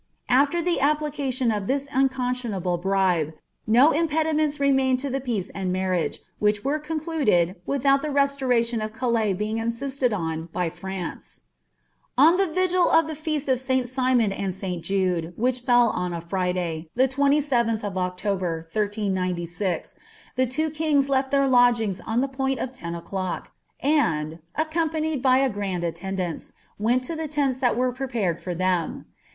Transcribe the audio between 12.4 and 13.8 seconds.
vigil of the feast of